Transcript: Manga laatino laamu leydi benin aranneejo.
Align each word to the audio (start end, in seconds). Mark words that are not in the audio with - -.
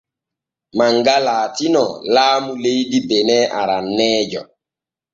Manga 0.77 1.15
laatino 1.27 1.83
laamu 2.13 2.51
leydi 2.63 2.99
benin 3.09 3.43
aranneejo. 3.59 4.41